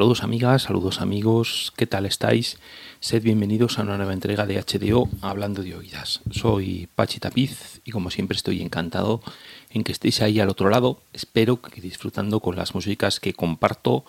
Saludos 0.00 0.22
amigas, 0.22 0.62
saludos 0.62 1.02
amigos, 1.02 1.74
¿qué 1.76 1.86
tal 1.86 2.06
estáis? 2.06 2.56
Sed 3.00 3.22
bienvenidos 3.22 3.78
a 3.78 3.82
una 3.82 3.98
nueva 3.98 4.14
entrega 4.14 4.46
de 4.46 4.58
HDO 4.58 5.10
Hablando 5.20 5.62
de 5.62 5.76
Oídas. 5.76 6.22
Soy 6.30 6.88
Pachi 6.94 7.20
Tapiz 7.20 7.82
y 7.84 7.90
como 7.90 8.10
siempre 8.10 8.34
estoy 8.34 8.62
encantado 8.62 9.20
en 9.68 9.84
que 9.84 9.92
estéis 9.92 10.22
ahí 10.22 10.40
al 10.40 10.48
otro 10.48 10.70
lado. 10.70 11.02
Espero 11.12 11.60
que 11.60 11.82
disfrutando 11.82 12.40
con 12.40 12.56
las 12.56 12.74
músicas 12.74 13.20
que 13.20 13.34
comparto 13.34 14.06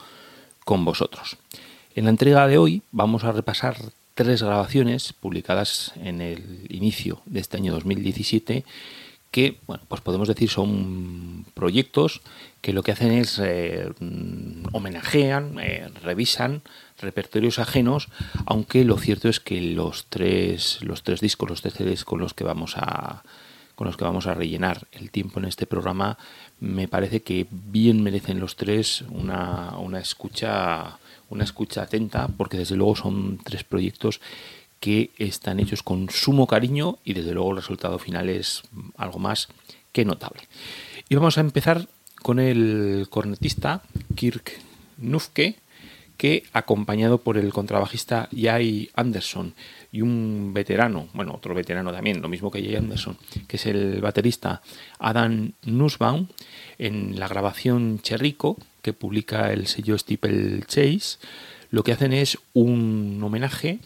con 0.63 0.85
vosotros. 0.85 1.35
En 1.93 2.05
la 2.05 2.11
entrega 2.11 2.47
de 2.47 2.57
hoy 2.57 2.83
vamos 2.93 3.25
a 3.25 3.33
repasar 3.33 3.75
tres 4.13 4.43
grabaciones 4.43 5.11
publicadas 5.11 5.91
en 5.97 6.21
el 6.21 6.67
inicio 6.69 7.21
de 7.25 7.41
este 7.41 7.57
año 7.57 7.73
2017 7.73 8.63
que, 9.31 9.57
bueno, 9.65 9.83
pues 9.87 10.01
podemos 10.01 10.27
decir 10.27 10.49
son 10.49 11.45
proyectos 11.53 12.21
que 12.59 12.73
lo 12.73 12.83
que 12.83 12.91
hacen 12.91 13.11
es 13.13 13.39
eh, 13.39 13.89
homenajean, 14.73 15.57
eh, 15.59 15.89
revisan 16.03 16.61
repertorios 16.99 17.57
ajenos, 17.57 18.09
aunque 18.45 18.83
lo 18.83 18.97
cierto 18.97 19.29
es 19.29 19.39
que 19.39 19.61
los 19.61 20.05
tres, 20.07 20.79
los 20.81 21.01
tres 21.03 21.21
discos, 21.21 21.49
los 21.49 21.61
tres 21.61 21.73
CDs 21.73 22.05
con 22.05 22.19
los 22.19 22.33
que 22.33 22.43
vamos 22.43 22.75
a 22.77 23.23
con 23.75 23.87
los 23.87 23.97
que 23.97 24.03
vamos 24.03 24.27
a 24.27 24.35
rellenar 24.35 24.85
el 24.91 25.09
tiempo 25.09 25.39
en 25.39 25.45
este 25.45 25.65
programa, 25.65 26.19
me 26.59 26.87
parece 26.87 27.23
que 27.23 27.47
bien 27.49 28.03
merecen 28.03 28.39
los 28.39 28.55
tres 28.55 29.03
una, 29.09 29.75
una 29.79 29.97
escucha 29.97 30.99
una 31.31 31.45
escucha 31.45 31.83
atenta, 31.83 32.27
porque 32.27 32.57
desde 32.57 32.75
luego 32.75 32.95
son 32.95 33.39
tres 33.43 33.63
proyectos 33.63 34.19
que 34.81 35.11
están 35.17 35.59
hechos 35.59 35.83
con 35.83 36.09
sumo 36.09 36.47
cariño 36.47 36.97
y 37.05 37.13
desde 37.13 37.33
luego 37.33 37.51
el 37.51 37.57
resultado 37.57 37.99
final 37.99 38.27
es 38.29 38.63
algo 38.97 39.19
más 39.19 39.47
que 39.93 40.03
notable. 40.03 40.41
Y 41.07 41.15
vamos 41.15 41.37
a 41.37 41.41
empezar 41.41 41.87
con 42.21 42.39
el 42.39 43.07
cornetista 43.09 43.83
Kirk 44.15 44.59
Nufke, 44.97 45.55
que 46.17 46.43
acompañado 46.51 47.19
por 47.19 47.37
el 47.37 47.53
contrabajista 47.53 48.27
Jay 48.35 48.89
Anderson 48.95 49.53
y 49.91 50.01
un 50.01 50.51
veterano, 50.53 51.09
bueno, 51.13 51.33
otro 51.33 51.53
veterano 51.53 51.91
también, 51.91 52.21
lo 52.21 52.27
mismo 52.27 52.51
que 52.51 52.63
Jay 52.63 52.75
Anderson, 52.75 53.17
que 53.47 53.57
es 53.57 53.65
el 53.67 54.01
baterista 54.01 54.61
Adam 54.99 55.51
Nussbaum, 55.63 56.27
en 56.79 57.19
la 57.19 57.27
grabación 57.27 57.99
Cherrico, 58.01 58.57
que 58.81 58.93
publica 58.93 59.51
el 59.53 59.67
sello 59.67 59.97
Steeple 59.97 60.61
Chase, 60.67 61.17
lo 61.71 61.83
que 61.83 61.93
hacen 61.93 62.13
es 62.13 62.37
un 62.53 63.19
homenaje 63.23 63.79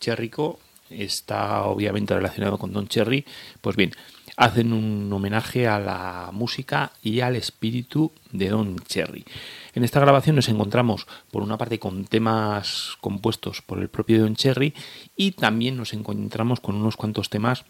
Cherrico 0.00 0.58
está 0.90 1.62
obviamente 1.64 2.14
relacionado 2.14 2.58
con 2.58 2.72
Don 2.72 2.88
Cherry, 2.88 3.24
pues 3.60 3.76
bien, 3.76 3.92
hacen 4.36 4.72
un 4.72 5.12
homenaje 5.12 5.68
a 5.68 5.78
la 5.78 6.30
música 6.32 6.92
y 7.02 7.20
al 7.20 7.36
espíritu 7.36 8.10
de 8.32 8.48
Don 8.48 8.78
Cherry. 8.78 9.24
En 9.74 9.84
esta 9.84 10.00
grabación 10.00 10.36
nos 10.36 10.48
encontramos 10.48 11.06
por 11.30 11.42
una 11.42 11.58
parte 11.58 11.78
con 11.78 12.04
temas 12.04 12.96
compuestos 13.00 13.62
por 13.62 13.78
el 13.78 13.88
propio 13.88 14.20
Don 14.20 14.34
Cherry 14.34 14.74
y 15.16 15.32
también 15.32 15.76
nos 15.76 15.92
encontramos 15.92 16.60
con 16.60 16.74
unos 16.74 16.96
cuantos 16.96 17.30
temas 17.30 17.64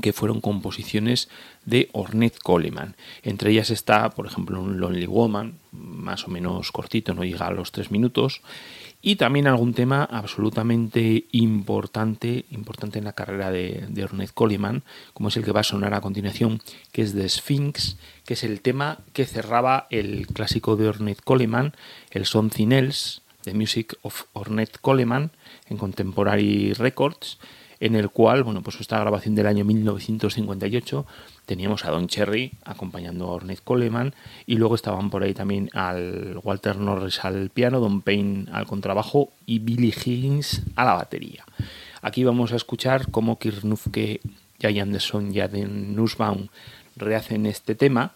que 0.00 0.12
fueron 0.12 0.40
composiciones 0.40 1.28
de 1.64 1.90
Ornette 1.92 2.38
Coleman. 2.38 2.96
Entre 3.22 3.50
ellas 3.50 3.70
está, 3.70 4.10
por 4.10 4.26
ejemplo, 4.26 4.60
un 4.60 4.80
Lonely 4.80 5.06
Woman, 5.06 5.58
más 5.72 6.26
o 6.26 6.30
menos 6.30 6.72
cortito, 6.72 7.14
no 7.14 7.24
llega 7.24 7.46
a 7.46 7.52
los 7.52 7.72
tres 7.72 7.90
minutos, 7.90 8.40
y 9.02 9.16
también 9.16 9.48
algún 9.48 9.74
tema 9.74 10.04
absolutamente 10.04 11.26
importante, 11.32 12.44
importante 12.50 13.00
en 13.00 13.04
la 13.04 13.12
carrera 13.12 13.50
de, 13.50 13.84
de 13.88 14.28
Coleman, 14.32 14.84
como 15.12 15.28
es 15.28 15.36
el 15.36 15.44
que 15.44 15.50
va 15.50 15.60
a 15.60 15.64
sonar 15.64 15.92
a 15.92 16.00
continuación, 16.00 16.62
que 16.92 17.02
es 17.02 17.12
The 17.12 17.28
Sphinx, 17.28 17.96
que 18.24 18.34
es 18.34 18.44
el 18.44 18.60
tema 18.60 19.00
que 19.12 19.26
cerraba 19.26 19.88
el 19.90 20.28
clásico 20.28 20.76
de 20.76 20.88
Ornette 20.88 21.20
Coleman, 21.20 21.74
el 22.12 22.26
Something 22.26 22.70
Else, 22.70 23.22
The 23.42 23.54
Music 23.54 23.96
of 24.02 24.22
Ornette 24.34 24.78
Coleman, 24.80 25.32
en 25.68 25.78
Contemporary 25.78 26.72
Records, 26.72 27.38
en 27.80 27.96
el 27.96 28.10
cual, 28.10 28.44
bueno, 28.44 28.62
pues 28.62 28.80
esta 28.80 29.00
grabación 29.00 29.34
del 29.34 29.48
año 29.48 29.64
1958 29.64 31.04
teníamos 31.46 31.84
a 31.84 31.90
Don 31.90 32.08
Cherry 32.08 32.52
acompañando 32.64 33.26
a 33.26 33.32
Ornette 33.32 33.62
Coleman 33.62 34.14
y 34.46 34.56
luego 34.56 34.74
estaban 34.74 35.10
por 35.10 35.22
ahí 35.22 35.34
también 35.34 35.70
al 35.72 36.38
Walter 36.42 36.76
Norris 36.76 37.24
al 37.24 37.50
piano, 37.50 37.80
Don 37.80 38.02
Payne 38.02 38.46
al 38.52 38.66
contrabajo 38.66 39.30
y 39.46 39.58
Billy 39.58 39.92
Higgins 39.92 40.62
a 40.76 40.84
la 40.84 40.94
batería. 40.94 41.44
Aquí 42.00 42.24
vamos 42.24 42.52
a 42.52 42.56
escuchar 42.56 43.10
cómo 43.10 43.38
Kirnufke, 43.38 44.20
Jay 44.60 44.80
Anderson 44.80 45.34
y 45.34 45.40
Aden 45.40 45.94
Nussbaum 45.94 46.48
rehacen 46.96 47.46
este 47.46 47.74
tema 47.74 48.12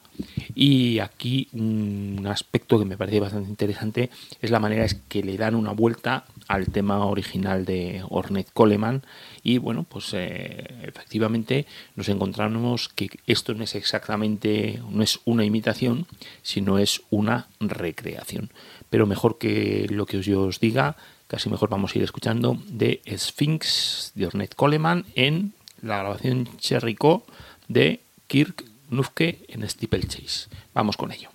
y 0.55 0.99
aquí 0.99 1.49
un 1.53 2.27
aspecto 2.29 2.79
que 2.79 2.85
me 2.85 2.97
parece 2.97 3.21
bastante 3.21 3.49
interesante 3.49 4.11
es 4.41 4.51
la 4.51 4.61
manera 4.61 4.85
es 4.85 4.95
que 5.09 5.23
le 5.23 5.37
dan 5.37 5.55
una 5.55 5.73
vuelta 5.73 6.25
al 6.49 6.67
tema 6.67 7.05
original 7.05 7.65
de 7.65 8.03
Ornette 8.09 8.53
Coleman 8.53 9.03
y 9.43 9.59
bueno 9.59 9.85
pues 9.89 10.11
eh, 10.13 10.65
efectivamente 10.83 11.67
nos 11.95 12.09
encontramos 12.09 12.89
que 12.89 13.09
esto 13.27 13.55
no 13.55 13.65
es 13.65 13.75
exactamente 13.75 14.81
no 14.91 15.03
es 15.03 15.21
una 15.25 15.45
imitación 15.45 16.07
sino 16.43 16.79
es 16.79 17.03
una 17.11 17.49
recreación 17.61 18.51
pero 18.91 19.07
mejor 19.07 19.39
que 19.39 19.87
lo 19.91 20.07
que 20.07 20.23
yo 20.23 20.43
os 20.43 20.61
diga 20.61 20.97
casi 21.27 21.51
mejor 21.51 21.69
vamos 21.69 21.95
a 21.95 21.99
ir 21.99 22.05
escuchando 22.05 22.59
de 22.69 23.01
Sphinx 23.17 24.13
de 24.15 24.27
Ornette 24.27 24.55
Coleman 24.55 25.05
en 25.15 25.53
la 25.83 25.99
grabación 25.99 26.49
Cherrico 26.59 27.25
de 27.69 28.01
Kirk 28.27 28.65
Nufke 28.91 29.45
en 29.49 29.69
Steeplechase. 29.69 30.49
Vamos 30.75 30.97
con 30.97 31.13
ello. 31.13 31.31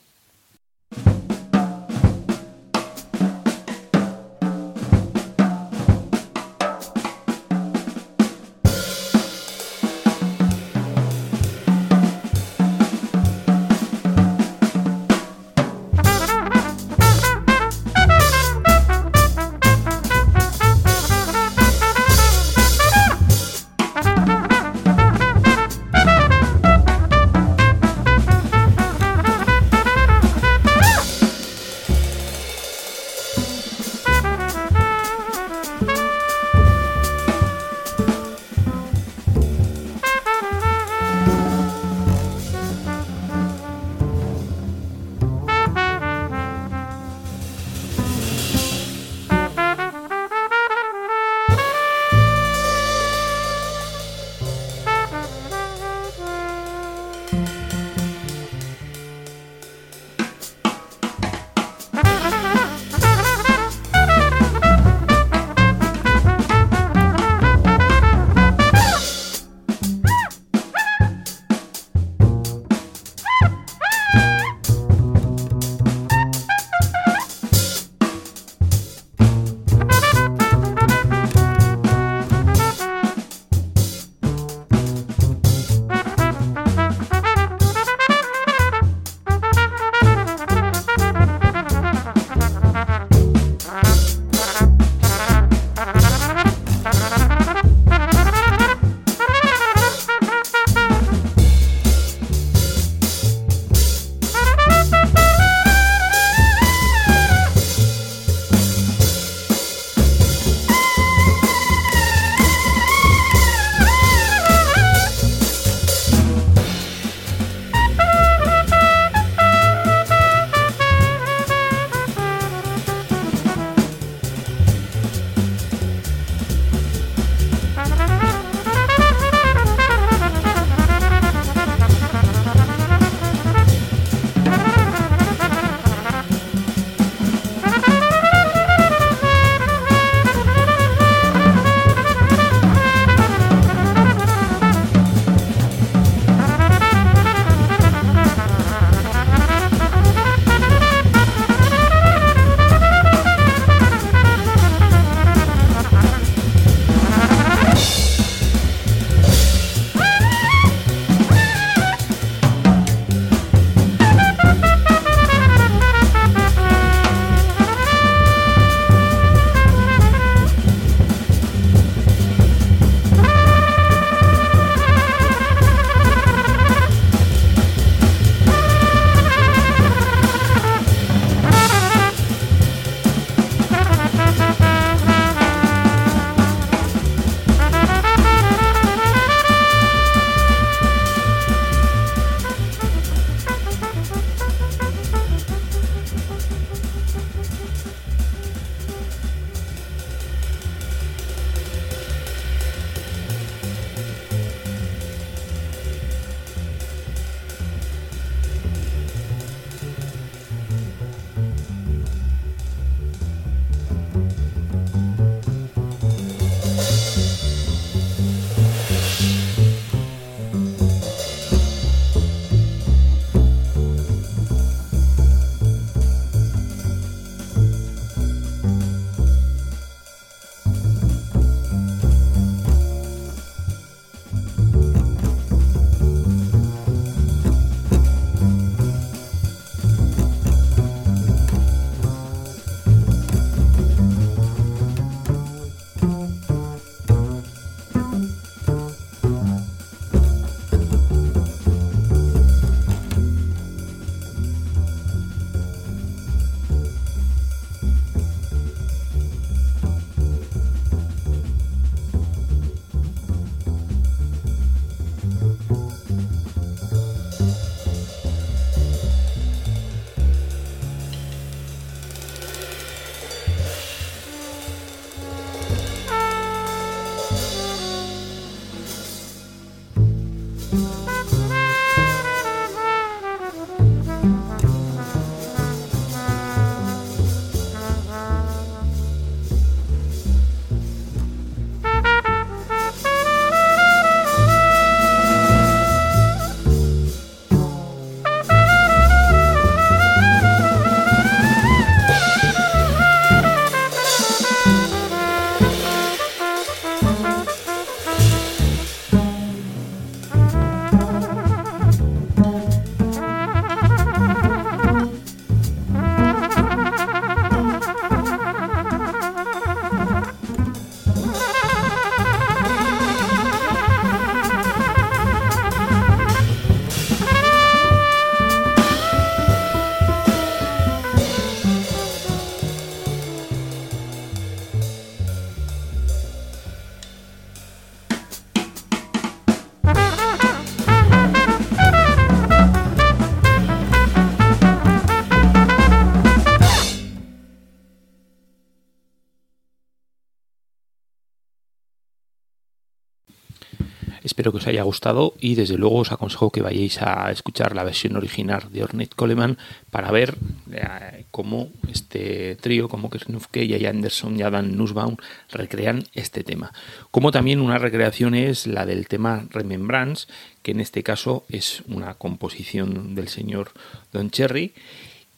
Espero 354.24 354.52
que 354.52 354.60
os 354.60 354.68
haya 354.68 354.84
gustado 354.84 355.34
y 355.40 355.56
desde 355.56 355.78
luego 355.78 355.98
os 355.98 356.12
aconsejo 356.12 356.52
que 356.52 356.62
vayáis 356.62 357.02
a 357.02 357.32
escuchar 357.32 357.76
la 357.76 357.84
versión 357.84 358.16
original 358.16 358.64
de 358.72 358.84
Ornette 358.84 359.16
Coleman 359.16 359.58
para 359.90 360.12
ver 360.12 360.36
eh, 360.72 361.26
cómo 361.32 361.70
este 361.92 362.56
trío, 362.56 362.88
como 362.88 363.10
Knufke, 363.10 363.64
y 363.64 363.86
Anderson 363.86 364.38
y 364.38 364.44
Adam 364.44 364.76
Nussbaum 364.76 365.18
recrean 365.52 366.04
este 366.14 366.44
tema. 366.44 366.72
Como 367.10 367.32
también 367.32 367.62
una 367.62 367.80
recreación 367.80 368.36
es 368.36 368.68
la 368.68 368.86
del 368.86 369.08
tema 369.08 369.46
Remembrance, 369.50 370.28
que 370.62 370.72
en 370.72 370.82
este 370.82 371.02
caso 371.02 371.46
es 371.50 371.82
una 371.88 372.14
composición 372.14 373.16
del 373.16 373.28
señor 373.28 373.72
Don 374.14 374.30
Cherry, 374.30 374.74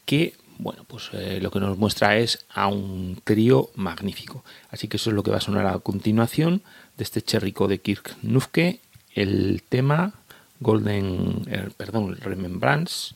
que 0.06 0.34
bueno, 0.60 0.84
pues 0.88 1.10
eh, 1.14 1.40
lo 1.42 1.52
que 1.52 1.60
nos 1.60 1.78
muestra 1.78 2.18
es 2.18 2.46
a 2.54 2.68
un 2.68 3.20
trío 3.24 3.70
magnífico. 3.76 4.44
Así 4.70 4.88
que 4.88 4.98
eso 4.98 5.10
es 5.10 5.16
lo 5.16 5.24
que 5.24 5.32
va 5.32 5.38
a 5.38 5.42
sonar 5.42 5.66
a 5.66 5.80
continuación 5.80 6.62
de 6.98 7.04
este 7.04 7.22
cherrico 7.22 7.68
de 7.68 7.80
Kirk 7.80 8.18
Nufke, 8.22 8.80
el 9.16 9.64
tema 9.68 10.14
Golden, 10.60 11.46
perdón, 11.78 12.16
Remembrance, 12.18 13.16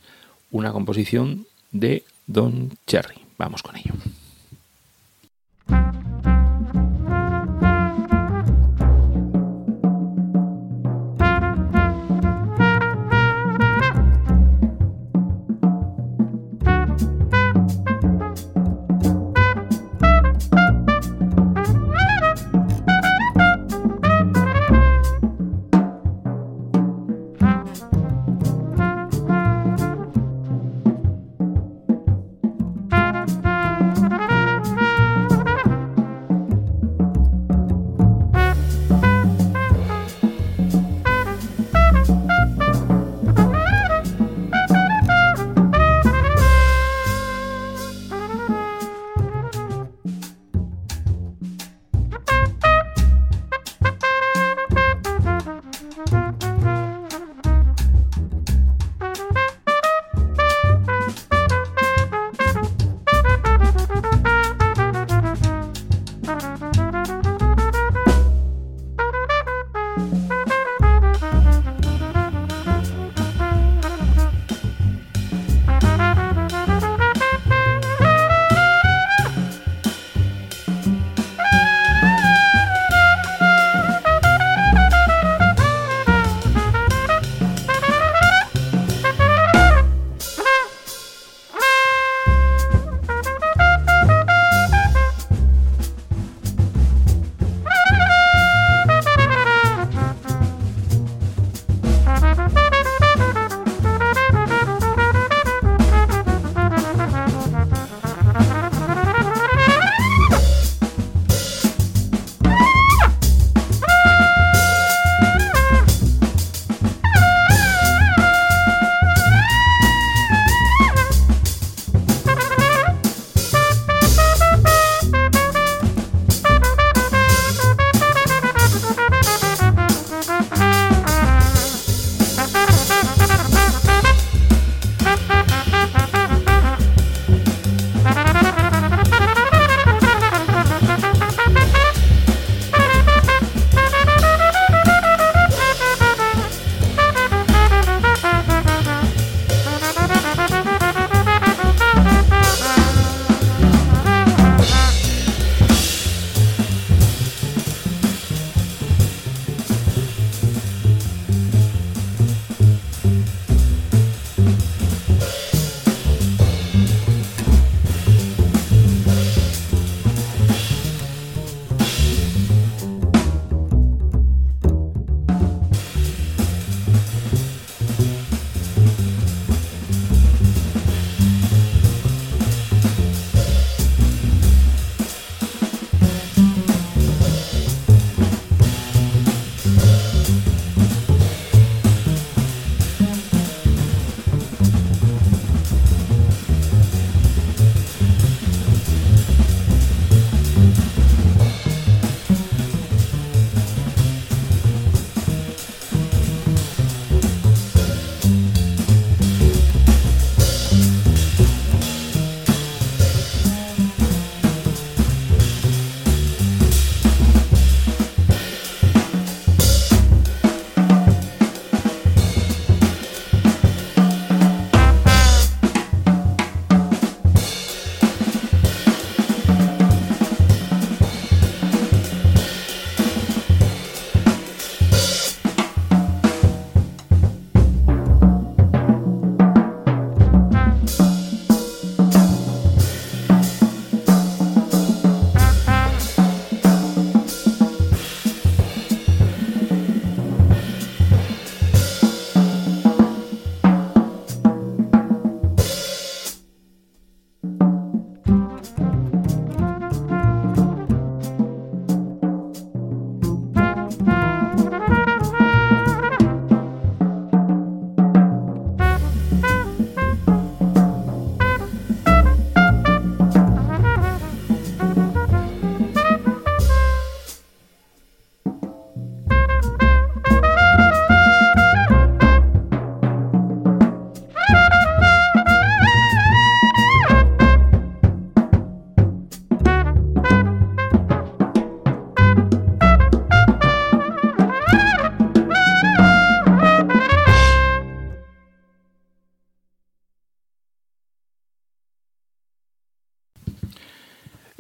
una 0.52 0.72
composición 0.72 1.48
de 1.72 2.04
Don 2.26 2.78
Cherry. 2.86 3.22
Vamos 3.38 3.64
con 3.64 3.76
ello. 3.78 3.94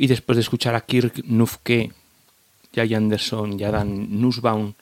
Después 0.08 0.38
de 0.38 0.42
escuchar 0.42 0.74
a 0.74 0.86
Kirk 0.86 1.26
Nufke, 1.26 1.92
Jay 2.74 2.94
Anderson 2.94 3.60
y 3.60 3.64
Adam 3.66 4.08
Nussbaum 4.22 4.74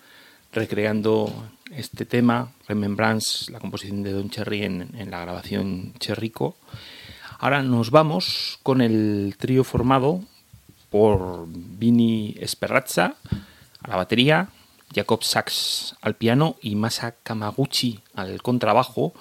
recreando 0.54 1.34
este 1.72 2.06
tema, 2.06 2.52
Remembrance, 2.68 3.52
la 3.52 3.60
composición 3.60 4.04
de 4.04 4.12
Don 4.12 4.30
Cherry 4.30 4.64
en, 4.64 5.10
la 5.10 5.22
grabación 5.22 5.94
Cherrico. 5.98 6.56
Ahora 7.40 7.64
nos 7.64 7.90
vamos 7.90 8.60
con 8.62 8.82
el 8.82 9.36
trío 9.40 9.64
formado 9.64 10.22
por 10.92 11.48
Vini 11.48 12.36
Esperrazza 12.40 13.16
a 13.82 13.88
la 13.88 13.96
batería, 13.96 14.50
Jacob 14.94 15.24
Sachs 15.24 15.96
al 16.02 16.14
piano 16.14 16.56
y 16.62 16.76
Masa 16.76 17.16
Kamaguchi 17.24 18.00
al 18.14 18.44
contrabajo, 18.44 19.16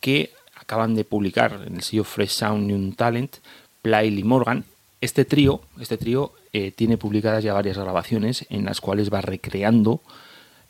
que 0.00 0.32
acaban 0.56 0.94
de 0.94 1.04
publicar 1.04 1.64
en 1.66 1.76
el 1.76 1.82
sello 1.82 2.04
Fresh 2.04 2.30
Sound 2.30 2.66
New 2.66 2.94
Talent 2.94 3.36
Play 3.82 4.24
Morgan. 4.24 4.64
Este 5.04 5.26
trío, 5.26 5.60
este 5.78 5.98
trío 5.98 6.32
eh, 6.54 6.70
tiene 6.70 6.96
publicadas 6.96 7.44
ya 7.44 7.52
varias 7.52 7.76
grabaciones 7.76 8.46
en 8.48 8.64
las 8.64 8.80
cuales 8.80 9.12
va 9.12 9.20
recreando 9.20 10.00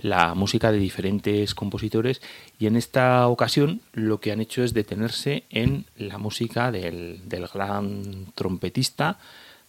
la 0.00 0.35
música 0.35 0.73
de 0.73 0.79
diferentes 0.79 1.55
compositores 1.55 2.21
y 2.59 2.67
en 2.67 2.75
esta 2.75 3.29
ocasión 3.29 3.81
lo 3.93 4.19
que 4.19 4.33
han 4.33 4.41
hecho 4.41 4.64
es 4.64 4.75
detenerse 4.75 5.45
en 5.50 5.87
la 5.97 6.19
música 6.19 6.73
del, 6.73 7.21
del 7.29 7.47
gran 7.47 8.26
trompetista 8.35 9.21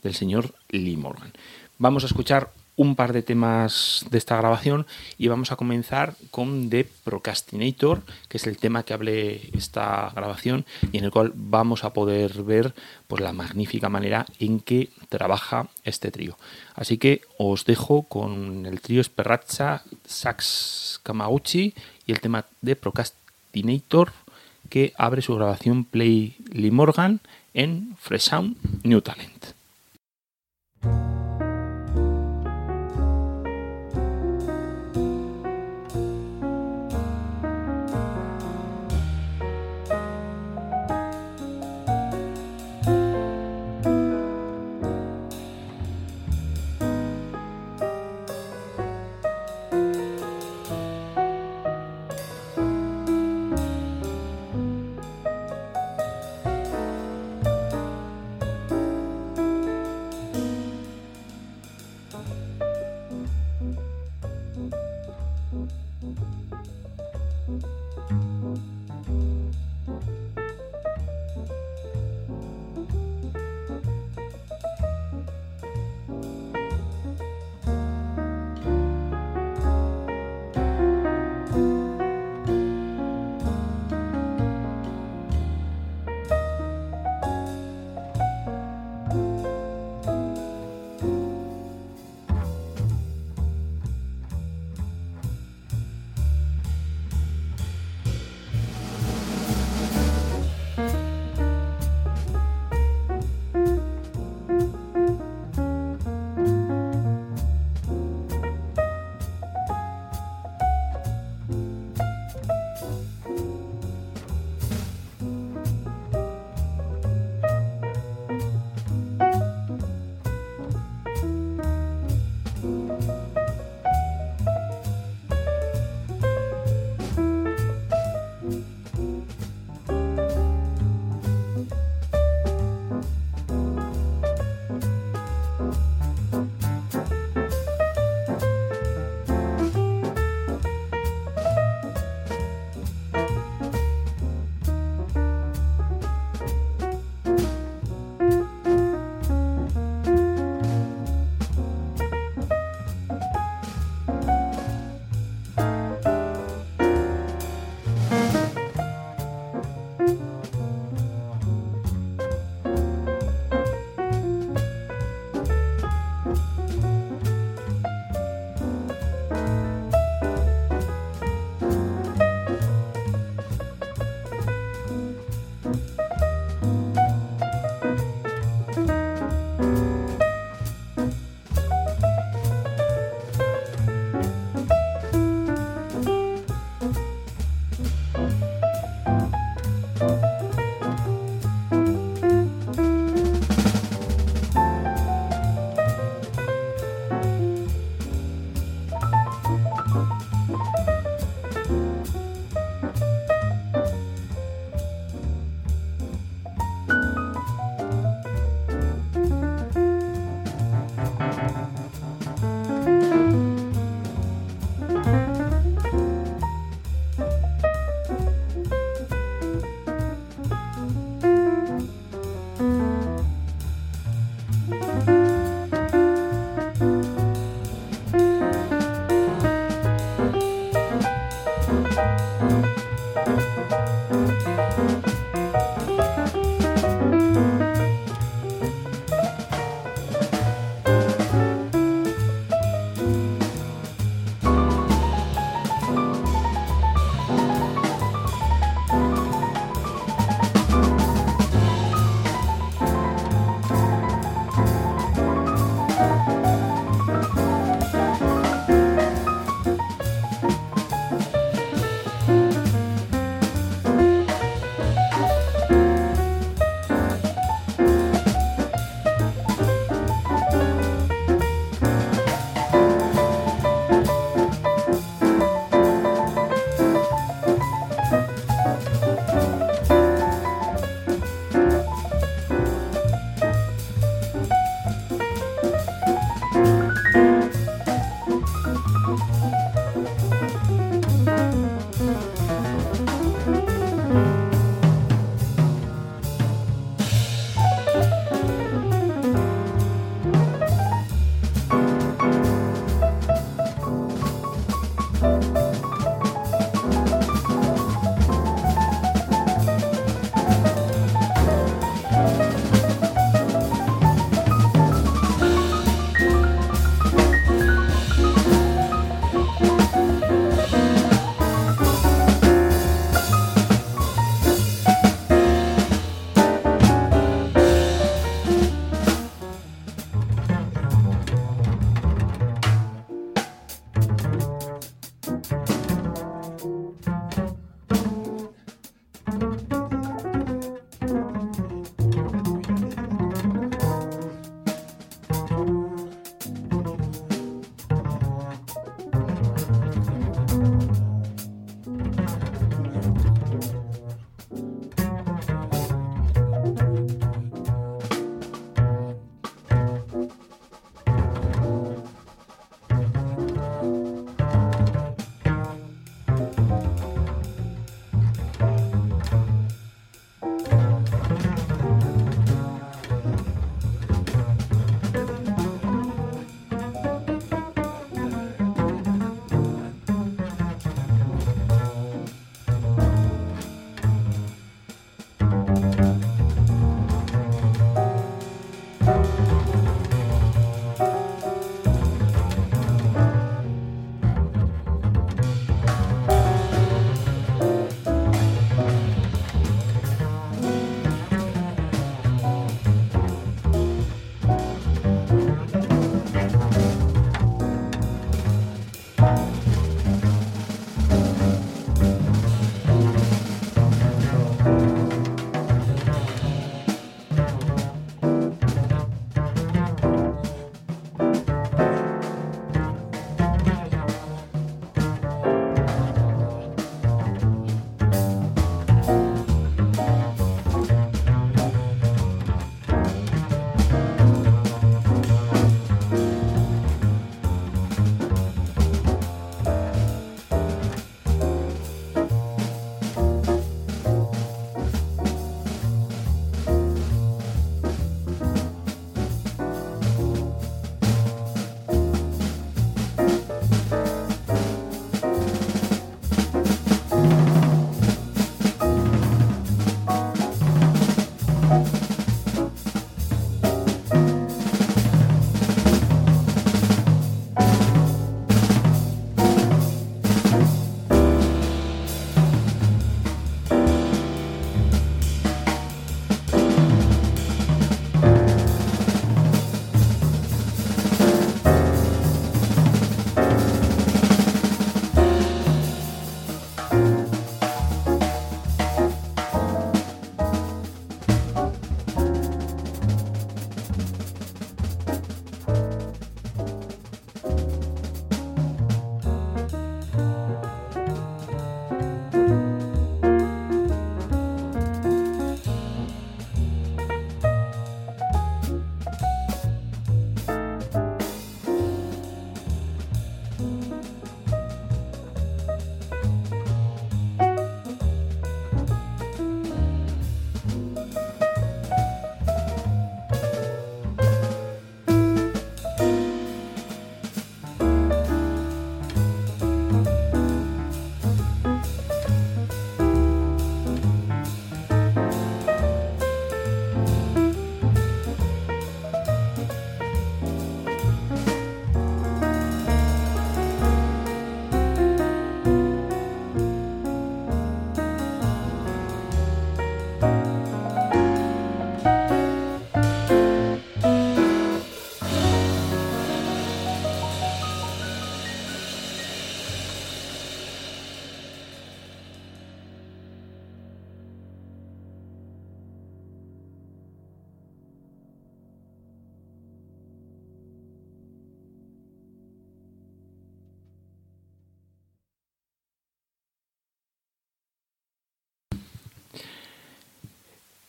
del 0.02 0.16
señor 0.16 0.56
Lee 0.70 0.98
Morgan. 0.98 1.32
Vamos 1.78 2.02
a 2.02 2.08
escuchar 2.08 2.50
un 2.78 2.96
par 2.96 3.14
de 3.14 3.24
temas 3.24 4.06
de 4.10 4.18
esta 4.18 4.38
grabación 4.38 4.86
y 5.18 5.28
vamos 5.28 5.52
a 5.52 5.56
comenzar 5.56 6.16
con 6.32 6.70
The 6.70 6.86
Procrastinator, 7.04 8.02
que 8.28 8.38
es 8.38 8.48
el 8.48 8.58
tema 8.58 8.84
que 8.84 8.94
hable 8.94 9.50
esta 9.54 10.12
grabación 10.14 10.66
y 10.92 10.98
en 10.98 11.06
el 11.06 11.12
cual 11.12 11.32
vamos 11.36 11.84
a 11.84 11.94
poder 11.94 12.44
ver 12.44 12.74
pues, 13.08 13.22
la 13.22 13.34
magnífica 13.34 13.90
manera 13.90 14.26
en 14.40 14.60
que 14.60 14.90
trabaja 15.10 15.68
este 15.84 16.12
trío. 16.12 16.38
Así 16.74 16.98
que 16.98 17.22
os 17.38 17.66
dejo 17.66 18.04
con 18.04 18.66
el 18.66 18.82
trío 18.82 19.04
Sperrazza, 19.04 19.84
Sax 20.06 21.00
Kamaguchi 21.04 21.74
y 22.06 22.12
el 22.12 22.20
tema 22.20 22.46
de 22.62 22.76
Procrastinator 22.76 24.12
que 24.70 24.94
abre 24.98 25.22
su 25.22 25.36
grabación 25.36 25.86
Play 25.86 26.36
Lee 26.52 26.72
Morgan 26.72 27.22
en 27.54 27.96
Fresh 28.00 28.30
Sound 28.30 28.58
New 28.84 29.02
Talent. 29.02 29.56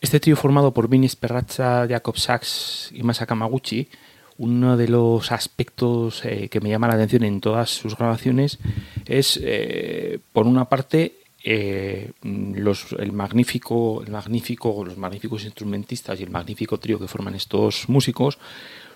Este 0.07 0.21
trío 0.21 0.37
formado 0.37 0.73
por 0.73 0.87
Vinny 0.87 1.09
Perrazza, 1.19 1.85
Jacob 1.85 2.17
Sachs 2.17 2.91
y 2.93 3.03
Masa 3.03 3.25
Kamaguchi, 3.25 3.89
uno 4.37 4.77
de 4.77 4.87
los 4.87 5.33
aspectos 5.33 6.23
eh, 6.23 6.47
que 6.47 6.61
me 6.61 6.69
llama 6.69 6.87
la 6.87 6.93
atención 6.93 7.25
en 7.25 7.41
todas 7.41 7.69
sus 7.71 7.97
grabaciones 7.97 8.57
es, 9.05 9.37
eh, 9.43 10.19
por 10.31 10.47
una 10.47 10.63
parte, 10.63 11.17
eh, 11.43 12.13
los, 12.23 12.93
el 12.97 13.11
magnífico, 13.11 14.01
los 14.05 14.97
magníficos 14.97 15.43
instrumentistas 15.43 16.17
y 16.21 16.23
el 16.23 16.29
magnífico 16.29 16.79
trío 16.79 16.99
que 16.99 17.09
forman 17.09 17.35
estos 17.35 17.89
músicos, 17.89 18.39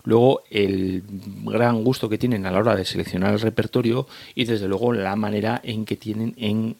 luego 0.06 0.44
el 0.50 1.04
gran 1.44 1.84
gusto 1.84 2.08
que 2.08 2.18
tienen 2.20 2.46
a 2.46 2.52
la 2.52 2.60
hora 2.60 2.78
de 2.78 2.86
seleccionar 2.86 3.34
el 3.34 3.42
repertorio 3.42 4.08
y 4.34 4.46
desde 4.46 4.70
luego 4.70 4.94
la 4.94 5.18
manera 5.18 5.60
en 5.62 5.84
que 5.84 5.98
tienen 5.98 6.34
en 6.38 6.78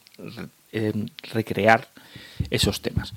recrear 1.34 1.90
esos 2.50 2.82
temas. 2.82 3.14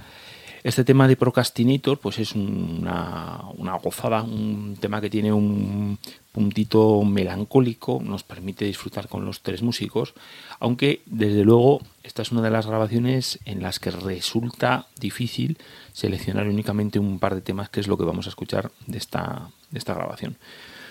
Este 0.64 0.82
tema 0.82 1.06
de 1.06 1.16
Procrastinator 1.18 1.98
pues 1.98 2.18
es 2.18 2.34
una, 2.34 3.42
una 3.58 3.74
gozada, 3.74 4.22
un 4.22 4.78
tema 4.80 5.02
que 5.02 5.10
tiene 5.10 5.30
un 5.30 5.98
puntito 6.32 7.02
melancólico, 7.02 8.00
nos 8.02 8.22
permite 8.22 8.64
disfrutar 8.64 9.06
con 9.06 9.26
los 9.26 9.42
tres 9.42 9.60
músicos, 9.60 10.14
aunque 10.60 11.02
desde 11.04 11.44
luego 11.44 11.82
esta 12.02 12.22
es 12.22 12.32
una 12.32 12.40
de 12.40 12.48
las 12.48 12.66
grabaciones 12.66 13.40
en 13.44 13.60
las 13.60 13.78
que 13.78 13.90
resulta 13.90 14.86
difícil 14.98 15.58
seleccionar 15.92 16.48
únicamente 16.48 16.98
un 16.98 17.18
par 17.18 17.34
de 17.34 17.42
temas, 17.42 17.68
que 17.68 17.80
es 17.80 17.86
lo 17.86 17.98
que 17.98 18.04
vamos 18.04 18.24
a 18.24 18.30
escuchar 18.30 18.72
de 18.86 18.96
esta, 18.96 19.50
de 19.70 19.78
esta 19.78 19.92
grabación. 19.92 20.38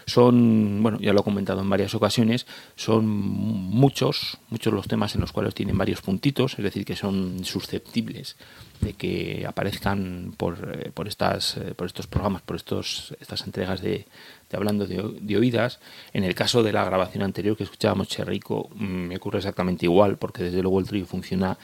Son, 0.05 0.83
bueno, 0.83 0.99
ya 0.99 1.13
lo 1.13 1.21
he 1.21 1.23
comentado 1.23 1.61
en 1.61 1.69
varias 1.69 1.95
ocasiones, 1.95 2.45
son 2.75 3.07
muchos, 3.07 4.37
muchos 4.49 4.73
los 4.73 4.87
temas 4.87 5.15
en 5.15 5.21
los 5.21 5.31
cuales 5.31 5.55
tienen 5.55 5.77
varios 5.77 6.01
puntitos, 6.01 6.59
es 6.59 6.63
decir, 6.63 6.85
que 6.85 6.95
son 6.95 7.43
susceptibles 7.43 8.35
de 8.83 8.93
que 8.93 9.45
aparezcan 9.47 10.33
por, 10.37 10.57
eh, 10.73 10.91
por, 10.93 11.07
estas, 11.07 11.57
eh, 11.57 11.73
por 11.75 11.87
estos 11.87 12.07
programas, 12.07 12.41
por 12.41 12.55
estos, 12.55 13.15
estas 13.19 13.45
entregas 13.45 13.81
de, 13.81 14.05
hablando 14.51 14.85
de, 14.85 15.37
oídas. 15.37 15.79
En 16.13 16.23
el 16.23 16.35
caso 16.35 16.63
de 16.63 16.73
la 16.73 16.83
grabación 16.83 17.23
anterior 17.23 17.57
que 17.57 17.63
escuchábamos 17.63 18.07
Cherrico, 18.07 18.69
mm, 18.75 18.83
me 18.83 19.17
ocurre 19.17 19.39
exactamente 19.39 19.85
igual, 19.85 20.17
porque 20.17 20.43
desde 20.43 20.61
luego 20.61 20.79
el 20.79 20.87
trío 20.87 21.05
funciona 21.05 21.57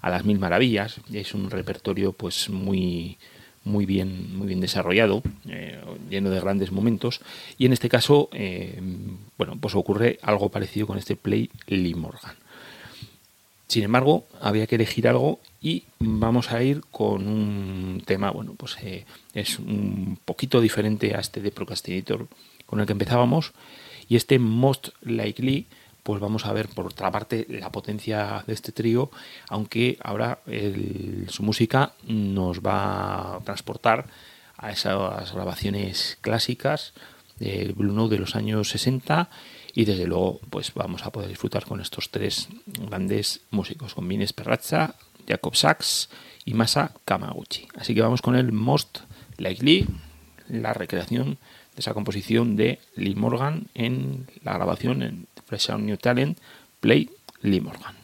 a 0.00 0.10
las 0.10 0.24
mil 0.24 0.38
maravillas, 0.38 1.00
es 1.12 1.32
un 1.32 1.48
repertorio 1.50 2.12
pues 2.12 2.50
muy 2.50 3.18
muy 3.64 3.86
bien, 3.86 4.36
muy 4.36 4.48
bien 4.48 4.60
desarrollado, 4.60 5.22
eh, 5.48 5.80
lleno 6.10 6.30
de 6.30 6.40
grandes 6.40 6.72
momentos. 6.72 7.20
Y 7.58 7.66
en 7.66 7.72
este 7.72 7.88
caso, 7.88 8.28
eh, 8.32 8.80
bueno, 9.38 9.56
pues 9.60 9.74
ocurre 9.74 10.18
algo 10.22 10.48
parecido 10.48 10.86
con 10.86 10.98
este 10.98 11.16
Play 11.16 11.50
Lee 11.66 11.94
Morgan. 11.94 12.34
Sin 13.68 13.84
embargo, 13.84 14.26
había 14.40 14.66
que 14.66 14.74
elegir 14.74 15.08
algo 15.08 15.38
y 15.62 15.84
vamos 16.00 16.50
a 16.50 16.62
ir 16.62 16.82
con 16.90 17.28
un 17.28 18.02
tema, 18.04 18.30
bueno, 18.30 18.54
pues 18.56 18.76
eh, 18.82 19.06
es 19.32 19.58
un 19.58 20.18
poquito 20.24 20.60
diferente 20.60 21.14
a 21.14 21.20
este 21.20 21.40
de 21.40 21.52
Procrastinator 21.52 22.26
con 22.66 22.80
el 22.80 22.86
que 22.86 22.92
empezábamos. 22.92 23.52
Y 24.08 24.16
este 24.16 24.38
Most 24.38 24.88
Likely 25.02 25.66
pues 26.02 26.20
vamos 26.20 26.46
a 26.46 26.52
ver 26.52 26.68
por 26.68 26.86
otra 26.86 27.10
parte 27.12 27.46
la 27.48 27.70
potencia 27.70 28.42
de 28.46 28.54
este 28.54 28.72
trío, 28.72 29.10
aunque 29.48 29.98
ahora 30.02 30.40
su 31.28 31.44
música 31.44 31.92
nos 32.08 32.60
va 32.60 33.36
a 33.36 33.40
transportar 33.40 34.06
a 34.56 34.72
esas 34.72 35.32
grabaciones 35.32 36.18
clásicas 36.20 36.92
del 37.38 37.72
Blue 37.74 37.92
Note 37.92 38.16
de 38.16 38.20
los 38.20 38.34
años 38.34 38.68
60 38.70 39.30
y 39.74 39.84
desde 39.84 40.06
luego 40.06 40.40
pues 40.50 40.74
vamos 40.74 41.04
a 41.04 41.10
poder 41.10 41.28
disfrutar 41.28 41.64
con 41.66 41.80
estos 41.80 42.10
tres 42.10 42.48
grandes 42.66 43.40
músicos, 43.50 43.94
con 43.94 44.06
Vines 44.08 44.32
Perrazza, 44.32 44.96
Jacob 45.32 45.56
Sachs 45.56 46.10
y 46.44 46.54
Masa 46.54 46.92
Kamaguchi. 47.04 47.66
Así 47.76 47.94
que 47.94 48.02
vamos 48.02 48.20
con 48.20 48.36
el 48.36 48.52
Most 48.52 49.00
Likely, 49.38 49.86
la 50.48 50.74
recreación 50.74 51.38
de 51.74 51.80
esa 51.80 51.94
composición 51.94 52.56
de 52.56 52.80
Lee 52.96 53.14
Morgan 53.14 53.66
en 53.74 54.26
la 54.44 54.52
grabación 54.52 55.02
en 55.02 55.26
Fresh 55.46 55.70
Out 55.70 55.80
New 55.80 55.96
Talent, 55.96 56.38
Play 56.80 57.10
Lee 57.40 57.60
Morgan. 57.60 58.01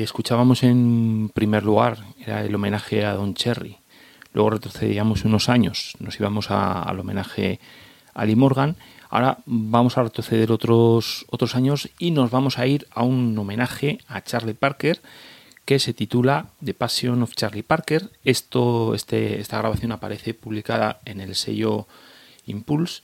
Escuchábamos 0.00 0.62
en 0.62 1.30
primer 1.34 1.64
lugar, 1.64 1.98
era 2.18 2.44
el 2.44 2.54
homenaje 2.54 3.04
a 3.04 3.14
Don 3.14 3.34
Cherry, 3.34 3.78
luego 4.32 4.50
retrocedíamos 4.50 5.24
unos 5.24 5.48
años, 5.48 5.94
nos 5.98 6.18
íbamos 6.18 6.50
al 6.50 6.98
homenaje 6.98 7.60
a 8.14 8.24
Lee 8.24 8.36
Morgan, 8.36 8.76
ahora 9.08 9.38
vamos 9.46 9.96
a 9.98 10.02
retroceder 10.02 10.50
otros, 10.52 11.26
otros 11.30 11.54
años 11.54 11.88
y 11.98 12.10
nos 12.10 12.30
vamos 12.30 12.58
a 12.58 12.66
ir 12.66 12.86
a 12.92 13.02
un 13.02 13.38
homenaje 13.38 13.98
a 14.08 14.22
Charlie 14.22 14.54
Parker 14.54 15.00
que 15.64 15.78
se 15.78 15.94
titula 15.94 16.46
The 16.64 16.74
Passion 16.74 17.22
of 17.22 17.36
Charlie 17.36 17.62
Parker. 17.62 18.10
Esto, 18.24 18.92
este, 18.94 19.40
esta 19.40 19.58
grabación 19.58 19.92
aparece 19.92 20.34
publicada 20.34 20.98
en 21.04 21.20
el 21.20 21.36
sello 21.36 21.86
Impulse. 22.46 23.02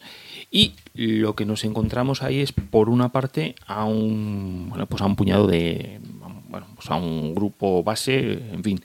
Y 0.50 0.74
lo 0.94 1.36
que 1.36 1.44
nos 1.44 1.64
encontramos 1.64 2.22
ahí 2.22 2.40
es 2.40 2.52
por 2.52 2.88
una 2.88 3.10
parte 3.10 3.54
a 3.66 3.84
un 3.84 4.66
bueno, 4.68 4.86
pues 4.86 5.02
a 5.02 5.06
un 5.06 5.16
puñado 5.16 5.46
de 5.46 6.00
bueno, 6.48 6.66
pues 6.74 6.90
a 6.90 6.96
un 6.96 7.34
grupo 7.34 7.82
base, 7.82 8.32
en 8.52 8.62
fin, 8.62 8.80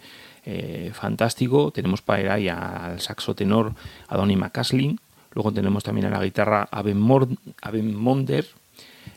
eh, 0.45 0.91
fantástico. 0.93 1.71
Tenemos 1.71 2.01
para 2.01 2.33
ahí 2.33 2.49
al 2.49 2.99
saxo 2.99 3.35
tenor 3.35 3.73
a 4.07 4.17
Donny 4.17 4.35
McCaslin, 4.35 4.99
luego 5.33 5.51
tenemos 5.51 5.83
también 5.83 6.07
a 6.07 6.09
la 6.09 6.23
guitarra 6.23 6.67
a 6.71 6.81
Ben, 6.81 6.99
Monder, 6.99 8.47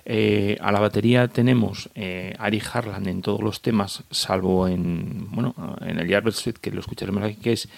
eh, 0.06 0.58
a 0.60 0.70
la 0.70 0.80
batería 0.80 1.28
tenemos 1.28 1.88
eh, 1.94 2.34
Ari 2.38 2.60
Harlan 2.72 3.08
en 3.08 3.22
todos 3.22 3.40
los 3.40 3.62
temas, 3.62 4.04
salvo 4.10 4.68
en 4.68 5.30
bueno 5.30 5.54
en 5.80 5.98
el 5.98 6.08
Yardbird 6.08 6.34
Suite, 6.34 6.60
que 6.60 6.70
lo 6.70 6.80
escucharemos 6.80 7.22
aquí, 7.22 7.36
que 7.36 7.52
es 7.52 7.68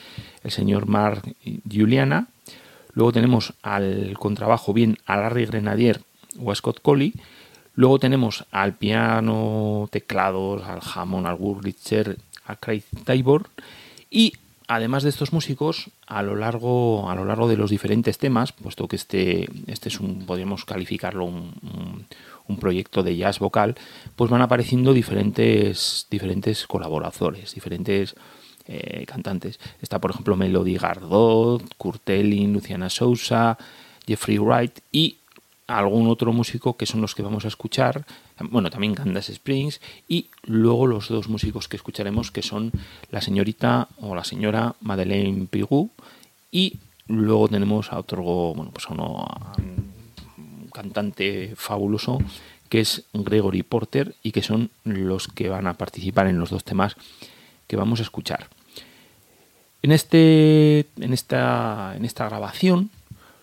el 0.42 0.50
señor 0.50 0.86
Mark 0.86 1.22
Juliana. 1.72 2.26
Luego 2.94 3.12
tenemos 3.12 3.52
al 3.62 4.16
contrabajo 4.18 4.72
bien 4.72 4.98
a 5.06 5.18
Larry 5.18 5.46
Grenadier 5.46 6.00
o 6.40 6.50
a 6.50 6.54
Scott 6.54 6.80
Colley. 6.82 7.12
Luego 7.76 7.98
tenemos 7.98 8.44
al 8.50 8.74
piano, 8.74 9.88
teclados, 9.92 10.64
al 10.64 10.80
Hammond, 10.82 11.26
al 11.26 11.36
Wurlitzer, 11.36 12.18
a 12.46 12.56
Craig 12.56 12.82
Taibor. 13.04 13.50
Y 14.10 14.32
además 14.66 15.02
de 15.02 15.10
estos 15.10 15.32
músicos, 15.34 15.90
a 16.06 16.22
lo 16.22 16.36
largo, 16.36 17.10
a 17.10 17.14
lo 17.14 17.26
largo 17.26 17.48
de 17.48 17.58
los 17.58 17.70
diferentes 17.70 18.16
temas, 18.16 18.52
puesto 18.52 18.88
que 18.88 18.96
este, 18.96 19.48
este 19.66 19.90
es 19.90 20.00
un, 20.00 20.24
podríamos 20.24 20.64
calificarlo 20.64 21.26
un, 21.26 22.06
un, 22.48 22.56
proyecto 22.56 23.02
de 23.02 23.16
jazz 23.16 23.38
vocal, 23.38 23.76
pues 24.16 24.30
van 24.30 24.40
apareciendo 24.40 24.94
diferentes, 24.94 26.06
diferentes 26.10 26.66
colaboradores, 26.66 27.54
diferentes 27.54 28.14
eh, 28.68 29.04
cantantes. 29.06 29.60
Está, 29.82 30.00
por 30.00 30.12
ejemplo, 30.12 30.34
Melody 30.36 30.76
Gardot, 30.76 31.62
Kurt 31.76 32.08
Elling, 32.08 32.54
Luciana 32.54 32.88
Sousa, 32.88 33.58
Jeffrey 34.06 34.38
Wright 34.38 34.80
y 34.90 35.18
algún 35.66 36.08
otro 36.08 36.32
músico 36.32 36.76
que 36.76 36.86
son 36.86 37.00
los 37.00 37.14
que 37.14 37.22
vamos 37.22 37.44
a 37.44 37.48
escuchar. 37.48 38.04
Bueno, 38.38 38.70
también 38.70 38.94
Candace 38.94 39.32
Springs 39.32 39.80
y 40.08 40.30
luego 40.44 40.86
los 40.86 41.08
dos 41.08 41.28
músicos 41.28 41.68
que 41.68 41.76
escucharemos 41.76 42.30
que 42.30 42.42
son 42.42 42.72
la 43.10 43.20
señorita 43.20 43.88
o 44.00 44.14
la 44.14 44.24
señora 44.24 44.74
Madeleine 44.80 45.46
Pigou 45.46 45.90
y 46.50 46.78
luego 47.08 47.48
tenemos 47.48 47.92
a 47.92 47.98
otro, 47.98 48.22
bueno, 48.22 48.70
pues 48.72 48.86
a, 48.86 48.94
uno, 48.94 49.26
un 50.38 50.68
cantante 50.72 51.54
fabuloso 51.56 52.18
que 52.68 52.80
es 52.80 53.04
Gregory 53.12 53.62
Porter 53.62 54.14
y 54.22 54.32
que 54.32 54.42
son 54.42 54.70
los 54.84 55.28
que 55.28 55.48
van 55.48 55.66
a 55.66 55.74
participar 55.74 56.26
en 56.26 56.38
los 56.38 56.50
dos 56.50 56.64
temas 56.64 56.96
que 57.66 57.76
vamos 57.76 58.00
a 58.00 58.02
escuchar. 58.02 58.48
En, 59.82 59.92
este, 59.92 60.86
en, 60.98 61.12
esta, 61.12 61.94
en 61.96 62.04
esta 62.04 62.26
grabación 62.26 62.90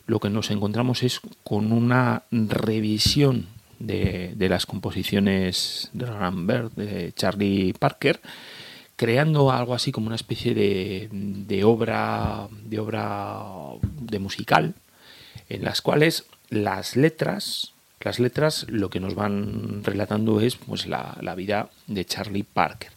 lo 0.05 0.19
que 0.19 0.29
nos 0.29 0.51
encontramos 0.51 1.03
es 1.03 1.21
con 1.43 1.71
una 1.71 2.23
revisión 2.31 3.47
de, 3.79 4.35
las 4.37 4.65
composiciones 4.65 5.89
de 5.93 6.05
Rambert, 6.05 6.73
de 6.75 7.11
Charlie 7.13 7.73
Parker, 7.73 8.21
creando 8.95 9.51
algo 9.51 9.73
así 9.73 9.91
como 9.91 10.07
una 10.07 10.15
especie 10.15 10.53
de, 10.53 11.09
de, 11.11 11.63
obra 11.63 12.47
de 12.63 12.79
obra 12.79 13.41
de 13.81 14.19
musical 14.19 14.75
en 15.49 15.63
las 15.63 15.81
cuales 15.81 16.25
las 16.49 16.95
letras 16.95 17.73
las 17.99 18.19
letras 18.19 18.65
lo 18.69 18.89
que 18.89 18.99
nos 18.99 19.15
van 19.15 19.83
relatando 19.83 20.41
es 20.41 20.57
pues 20.57 20.87
la, 20.87 21.17
la 21.21 21.35
vida 21.35 21.69
de 21.87 22.03
Charlie 22.05 22.43
Parker. 22.43 22.91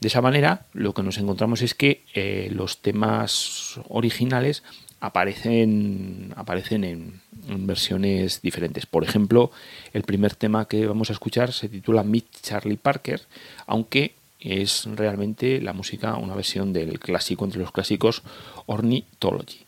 De 0.00 0.08
esa 0.08 0.20
manera, 0.20 0.66
lo 0.72 0.94
que 0.94 1.02
nos 1.02 1.18
encontramos 1.18 1.62
es 1.62 1.74
que 1.74 2.02
eh, 2.14 2.48
los 2.52 2.78
temas 2.82 3.80
originales 3.88 4.62
aparecen, 5.00 6.32
aparecen 6.36 6.84
en, 6.84 7.26
versiones 7.66 8.42
diferentes. 8.42 8.86
Por 8.86 9.04
ejemplo, 9.04 9.52
el 9.92 10.02
primer 10.02 10.34
tema 10.34 10.66
que 10.66 10.86
vamos 10.86 11.10
a 11.10 11.12
escuchar 11.12 11.52
se 11.52 11.68
titula 11.68 12.02
Meet 12.02 12.26
Charlie 12.42 12.76
Parker, 12.76 13.22
aunque 13.66 14.14
es 14.40 14.88
realmente 14.96 15.60
la 15.60 15.72
música, 15.72 16.16
una 16.16 16.34
versión 16.34 16.72
del 16.72 16.98
clásico 16.98 17.44
entre 17.44 17.60
los 17.60 17.70
clásicos 17.70 18.22
Ornithology. 18.66 19.60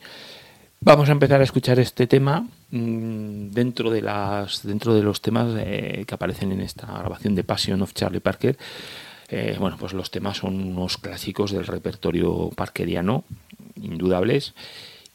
Vamos 0.80 1.08
a 1.08 1.12
empezar 1.12 1.40
a 1.40 1.44
escuchar 1.44 1.78
este 1.78 2.06
tema 2.06 2.48
mm, 2.70 3.50
dentro 3.50 3.90
de 3.90 4.02
las 4.02 4.62
dentro 4.64 4.94
de 4.94 5.02
los 5.02 5.20
temas 5.20 5.54
eh, 5.58 6.04
que 6.06 6.14
aparecen 6.14 6.52
en 6.52 6.60
esta 6.60 6.86
grabación 6.86 7.34
de 7.34 7.44
Passion 7.44 7.82
of 7.82 7.94
Charlie 7.94 8.20
Parker 8.20 8.56
eh, 9.28 9.56
bueno, 9.58 9.76
pues 9.78 9.92
los 9.92 10.10
temas 10.10 10.38
son 10.38 10.54
unos 10.54 10.96
clásicos 10.96 11.52
del 11.52 11.66
repertorio 11.66 12.48
parkeriano, 12.50 13.24
indudables, 13.76 14.54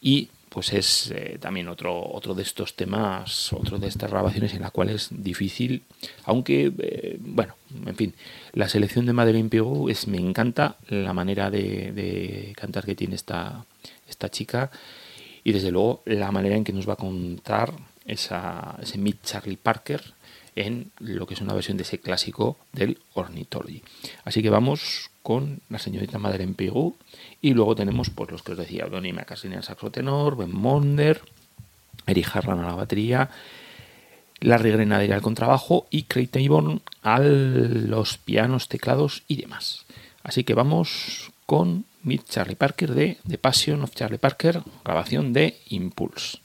y 0.04 0.28
pues 0.49 0.72
es 0.74 1.10
eh, 1.10 1.38
también 1.39 1.68
otro, 1.68 1.99
otro 2.12 2.36
de 2.36 2.43
estos 2.43 2.76
temas, 2.76 3.51
otro 3.54 3.80
de 3.80 3.88
estas 3.88 4.12
grabaciones 4.12 4.54
en 4.54 4.62
la 4.62 4.70
cual 4.70 4.89
es 4.89 5.10
difícil, 5.10 5.82
aunque, 6.26 6.72
eh, 6.78 7.18
bueno, 7.20 7.56
en 7.86 7.95
fin, 7.95 8.14
la 8.51 8.70
selección 8.70 9.08
de 9.08 9.14
Madeleine 9.14 9.49
Pigou 9.49 9.89
es, 9.89 10.08
me 10.08 10.20
encanta 10.20 10.76
la 10.89 11.14
manera 11.14 11.49
de, 11.49 12.54
cantar 12.56 12.86
que 12.86 12.93
tiene 12.93 13.16
esta, 13.16 13.66
esta 14.08 14.30
chica 14.30 14.70
y 15.43 15.54
desde 15.54 15.72
luego 15.72 16.04
la 16.06 16.32
manera 16.32 16.56
en 16.56 16.64
que 16.64 16.74
nos 16.74 16.88
va 16.88 16.93
a 16.93 16.97
contar 16.97 17.74
esa, 18.06 18.78
ese 18.80 18.99
Meet 18.99 19.24
Charlie 19.24 19.58
Parker, 19.58 20.14
en 20.56 20.91
lo 20.99 21.26
que 21.26 21.34
es 21.34 21.41
una 21.41 21.56
versión 21.56 21.78
de 21.78 21.84
ese 21.84 21.99
clásico 21.99 22.58
del 22.74 22.99
Ornithology. 23.14 23.82
Así 24.24 24.43
que 24.43 24.51
vamos 24.51 25.10
con 25.24 25.61
la 25.69 25.80
señorita 25.80 26.19
Madeleine 26.19 26.53
Pigou 26.53 26.97
y 27.41 27.53
luego 27.53 27.76
tenemos 27.76 28.09
pues 28.09 28.30
los 28.30 28.43
que 28.43 28.51
os 28.51 28.57
decía, 28.57 28.86
Donny 28.86 29.13
McCaslin 29.13 29.53
al 29.53 29.63
saxo 29.63 29.89
tenor, 29.89 30.38
Ben 30.38 30.53
Monder, 30.53 31.21
Eric 32.05 32.36
Harlan 32.36 32.59
a 32.59 32.67
la 32.67 32.76
batería, 32.76 33.30
Larry 34.41 34.71
Grenadier 34.71 35.13
al 35.13 35.21
contrabajo 35.21 35.88
y 35.89 36.03
Craig 36.03 36.28
Taborn 36.28 36.82
a 37.01 37.19
los 37.19 38.17
pianos, 38.17 38.67
teclados 38.67 39.24
y 39.28 39.38
demás. 39.38 39.86
Así 40.21 40.43
que 40.43 40.53
vamos 40.53 41.32
con 41.45 41.86
Meet 42.03 42.26
Charlie 42.30 42.55
Parker 42.55 42.93
de 42.93 43.17
The 43.28 43.38
Passion 43.38 43.82
of 43.82 43.95
Charlie 43.95 44.17
Parker, 44.17 44.61
grabación 44.84 45.32
de 45.32 45.57
Impulse. 45.69 46.39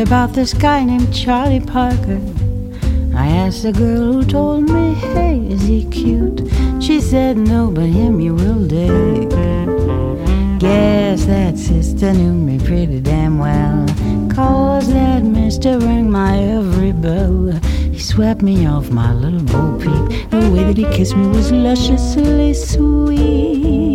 About 0.00 0.32
this 0.32 0.54
guy 0.54 0.84
named 0.84 1.14
Charlie 1.14 1.60
Parker. 1.60 2.20
I 3.14 3.26
asked 3.26 3.62
the 3.62 3.72
girl 3.72 4.12
who 4.12 4.24
told 4.24 4.68
me, 4.68 4.94
hey, 4.94 5.38
is 5.48 5.62
he 5.62 5.84
cute? 5.90 6.40
She 6.82 7.00
said, 7.00 7.36
no, 7.36 7.70
but 7.70 7.86
him 7.86 8.20
you 8.20 8.34
will 8.34 8.66
dig. 8.66 9.30
Guess 10.58 11.26
that 11.26 11.58
sister 11.58 12.12
knew 12.12 12.32
me 12.32 12.58
pretty 12.58 13.00
damn 13.00 13.38
well. 13.38 13.86
Cause 14.34 14.92
that 14.92 15.22
mister 15.22 15.78
rang 15.78 16.10
my 16.10 16.38
every 16.38 16.92
bell. 16.92 17.52
He 17.92 17.98
swept 17.98 18.42
me 18.42 18.66
off 18.66 18.90
my 18.90 19.12
little 19.12 19.42
bo 19.42 19.78
peep. 19.78 20.30
The 20.30 20.50
way 20.50 20.64
that 20.64 20.76
he 20.76 20.84
kissed 20.96 21.16
me 21.16 21.26
was 21.28 21.52
lusciously 21.52 22.54
sweet. 22.54 23.89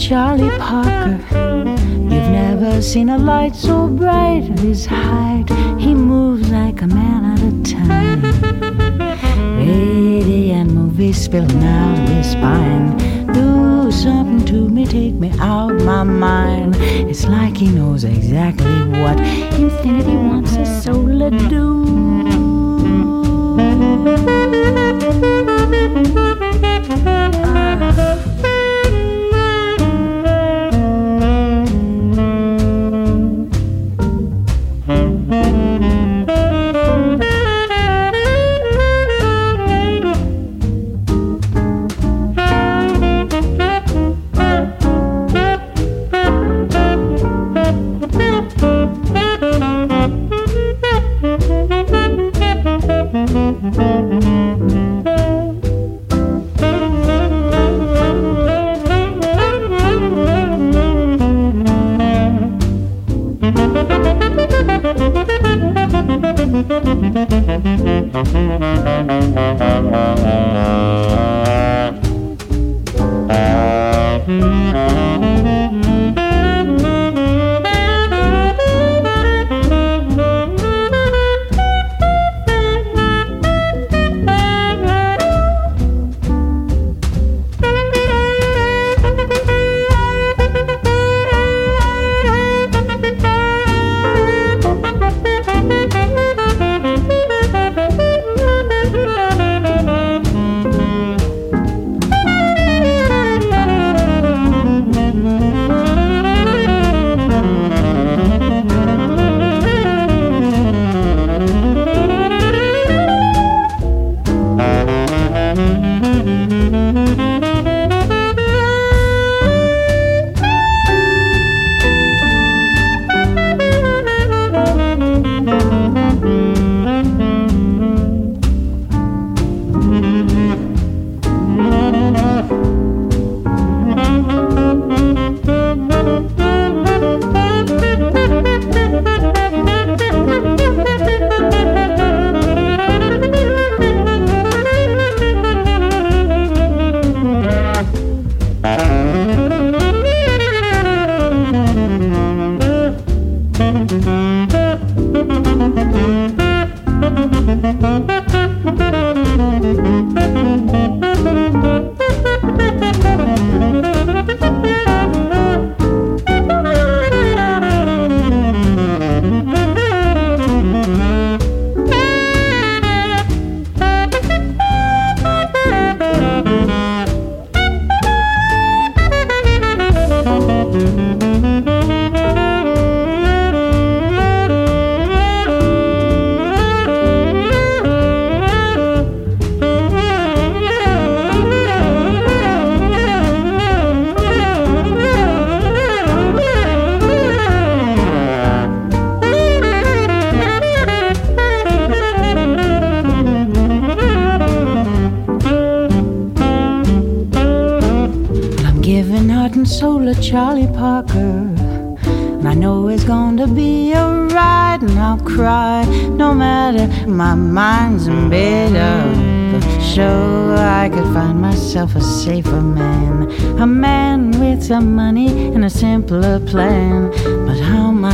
Charlie 0.00 0.48
Parker. 0.58 1.20
You've 1.30 2.30
never 2.32 2.80
seen 2.80 3.10
a 3.10 3.18
light 3.18 3.54
so 3.54 3.86
bright 3.86 4.50
at 4.50 4.58
his 4.58 4.86
height. 4.86 5.44
He 5.78 5.94
moves 5.94 6.50
like 6.50 6.80
a 6.80 6.86
man 6.86 7.24
out 7.26 7.42
of 7.42 7.62
time. 7.70 8.22
Radiant 9.58 10.72
movie 10.72 11.12
spilling 11.12 11.62
out 11.62 12.08
his 12.08 12.30
spine. 12.30 12.96
Do 13.34 13.92
something 13.92 14.46
to 14.46 14.68
me, 14.70 14.86
take 14.86 15.14
me 15.14 15.32
out 15.38 15.74
my 15.82 16.02
mind. 16.02 16.76
It's 16.78 17.26
like 17.26 17.58
he 17.58 17.68
knows 17.68 18.04
exactly 18.04 18.82
what 19.02 19.20
infinity 19.20 20.16
wants 20.16 20.52
his 20.52 20.82
soul 20.82 21.06
to 21.06 21.30
do. 21.50 21.70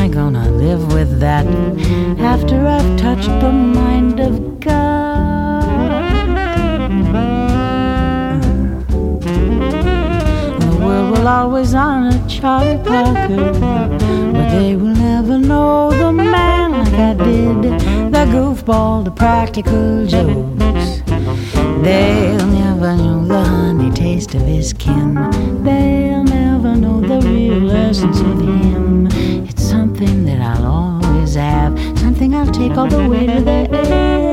I 0.06 0.08
gonna 0.08 0.48
live 0.52 0.92
with 0.92 1.18
that 1.18 1.44
after 2.20 2.64
I've 2.64 2.96
touched 2.96 3.26
the 3.40 3.50
mind 3.50 4.20
of 4.20 4.60
God? 4.60 5.64
The 10.60 10.76
world 10.78 11.10
will 11.10 11.26
always 11.26 11.74
honor 11.74 12.16
Charlie 12.28 12.78
Parker, 12.84 13.52
but 14.32 14.48
they 14.50 14.76
will 14.76 14.94
never 14.94 15.38
know 15.38 15.90
the 15.90 16.12
man 16.12 16.70
like 16.70 16.94
I 16.94 17.14
did. 17.24 17.62
The 18.12 18.26
goofball, 18.30 19.04
the 19.04 19.10
practical 19.10 20.06
jokes. 20.06 21.02
They'll 21.82 22.46
never 22.46 22.96
know 22.96 23.26
the 23.26 23.42
honey 23.42 23.90
taste 23.90 24.36
of 24.36 24.42
his 24.42 24.72
kin. 24.72 25.14
They'll 25.64 26.22
never 26.22 26.76
know 26.76 27.00
the 27.00 27.28
real 27.28 27.72
essence 27.72 28.20
of 28.20 28.40
him. 28.40 29.35
I'll 30.46 30.64
always 30.64 31.34
have, 31.34 31.76
something 31.98 32.32
I'll 32.32 32.46
take 32.46 32.76
all 32.78 32.86
the 32.86 33.08
way 33.08 33.26
to 33.26 33.40
the 33.42 33.68
end. 33.76 34.25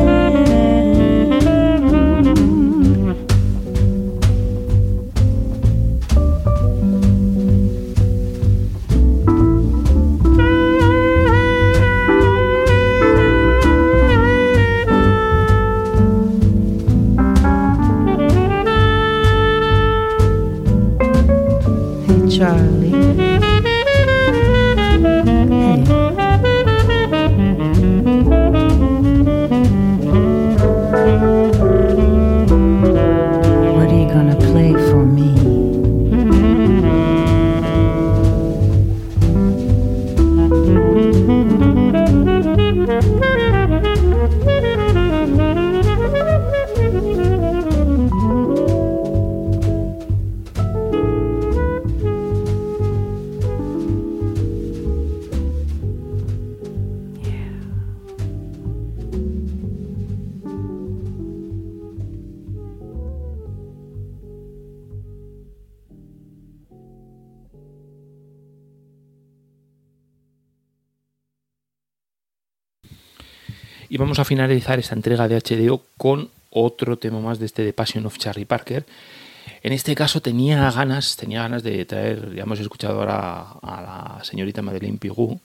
Y 73.94 73.98
vamos 73.98 74.18
a 74.18 74.26
finalizar 74.26 74.80
esta 74.80 74.96
entrega 74.96 75.28
de 75.28 75.40
HDO 75.40 75.84
con 75.98 76.32
otro 76.50 76.98
tema 76.98 77.20
más 77.20 77.38
de 77.38 77.46
este 77.46 77.64
The 77.64 77.74
Passion 77.74 78.08
of 78.08 78.18
Charlie 78.18 78.44
Parker. 78.44 78.88
En 79.62 79.72
este 79.72 79.94
caso 79.94 80.20
tenía 80.20 80.72
ganas, 80.72 81.16
tenía 81.16 81.44
ganas 81.44 81.62
de 81.62 81.86
traer, 81.86 82.34
ya 82.34 82.42
hemos 82.42 82.60
escuchado 82.60 83.00
ahora 83.00 83.52
a 83.62 84.16
la 84.18 84.24
señorita 84.24 84.64
Madeleine 84.64 84.98
Pigou, 84.98 85.40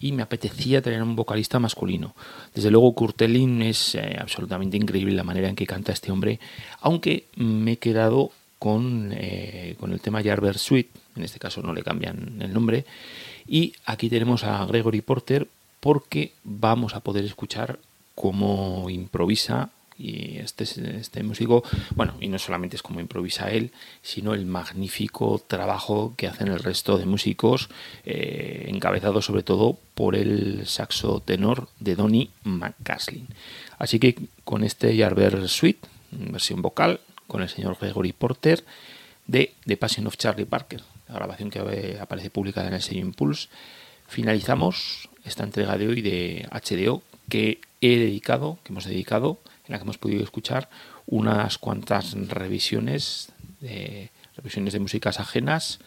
y 0.00 0.10
me 0.10 0.24
apetecía 0.24 0.82
tener 0.82 1.04
un 1.04 1.14
vocalista 1.14 1.60
masculino. 1.60 2.16
Desde 2.52 2.68
luego 2.68 2.92
Kurt 2.94 3.22
Elling 3.22 3.62
es 3.62 3.94
eh, 3.94 4.16
absolutamente 4.18 4.76
increíble 4.76 5.14
la 5.14 5.22
manera 5.22 5.48
en 5.48 5.54
que 5.54 5.64
canta 5.64 5.92
este 5.92 6.10
hombre, 6.10 6.40
aunque 6.80 7.26
me 7.36 7.74
he 7.74 7.76
quedado 7.76 8.32
con, 8.58 9.12
eh, 9.12 9.76
con 9.78 9.92
el 9.92 10.00
tema 10.00 10.20
Jarber 10.20 10.58
Suite, 10.58 10.90
en 11.14 11.22
este 11.22 11.38
caso 11.38 11.62
no 11.62 11.72
le 11.72 11.84
cambian 11.84 12.42
el 12.42 12.52
nombre, 12.52 12.86
y 13.46 13.72
aquí 13.84 14.10
tenemos 14.10 14.42
a 14.42 14.66
Gregory 14.66 15.00
Porter 15.00 15.46
porque 15.84 16.32
vamos 16.44 16.94
a 16.94 17.00
poder 17.00 17.26
escuchar 17.26 17.78
cómo 18.14 18.88
improvisa 18.88 19.68
y 19.98 20.38
este, 20.38 20.64
este 20.98 21.22
músico, 21.22 21.62
bueno, 21.94 22.14
y 22.22 22.28
no 22.28 22.38
solamente 22.38 22.74
es 22.74 22.82
como 22.82 23.00
improvisa 23.00 23.50
él, 23.50 23.70
sino 24.00 24.32
el 24.32 24.46
magnífico 24.46 25.42
trabajo 25.46 26.14
que 26.16 26.26
hacen 26.26 26.48
el 26.48 26.58
resto 26.58 26.96
de 26.96 27.04
músicos, 27.04 27.68
eh, 28.06 28.64
encabezado 28.68 29.20
sobre 29.20 29.42
todo 29.42 29.76
por 29.94 30.16
el 30.16 30.66
saxo 30.66 31.20
tenor 31.20 31.68
de 31.80 31.96
Donny 31.96 32.30
McCaslin. 32.44 33.28
Así 33.76 33.98
que 33.98 34.16
con 34.44 34.64
este 34.64 34.96
Jarber 34.96 35.50
Suite, 35.50 35.86
versión 36.12 36.62
vocal, 36.62 37.00
con 37.26 37.42
el 37.42 37.50
señor 37.50 37.76
Gregory 37.78 38.14
Porter, 38.14 38.64
de 39.26 39.52
The 39.66 39.76
Passion 39.76 40.06
of 40.06 40.16
Charlie 40.16 40.46
Parker, 40.46 40.80
la 41.08 41.16
grabación 41.16 41.50
que 41.50 41.98
aparece 42.00 42.30
publicada 42.30 42.68
en 42.68 42.74
el 42.74 42.80
sello 42.80 43.02
Impulse, 43.02 43.48
finalizamos 44.08 45.10
esta 45.24 45.44
entrega 45.44 45.76
de 45.78 45.88
hoy 45.88 46.02
de 46.02 46.48
HDO 46.50 47.02
que 47.28 47.60
he 47.80 47.98
dedicado, 47.98 48.58
que 48.62 48.72
hemos 48.72 48.84
dedicado, 48.84 49.38
en 49.66 49.72
la 49.72 49.78
que 49.78 49.84
hemos 49.84 49.98
podido 49.98 50.22
escuchar 50.22 50.68
unas 51.06 51.58
cuantas 51.58 52.12
revisiones 52.28 53.32
de 53.60 54.10
revisiones 54.36 54.72
de 54.72 54.80
músicas 54.80 55.20
ajenas, 55.20 55.80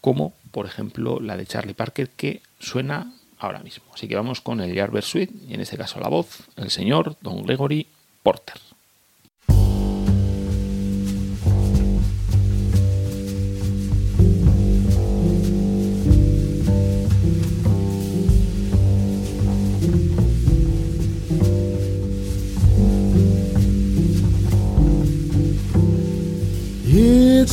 como 0.00 0.34
por 0.50 0.66
ejemplo 0.66 1.20
la 1.20 1.36
de 1.36 1.46
Charlie 1.46 1.74
Parker 1.74 2.10
que 2.10 2.42
suena 2.58 3.12
ahora 3.38 3.60
mismo. 3.60 3.84
Así 3.94 4.08
que 4.08 4.16
vamos 4.16 4.40
con 4.40 4.60
el 4.60 4.74
Jarber 4.74 5.04
Suite 5.04 5.32
y 5.48 5.54
en 5.54 5.60
este 5.60 5.76
caso 5.76 6.00
la 6.00 6.08
voz, 6.08 6.48
el 6.56 6.70
señor 6.70 7.16
Don 7.20 7.42
Gregory 7.42 7.86
Porter. 8.22 8.69